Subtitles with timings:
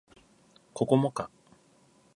[0.73, 1.29] ここもか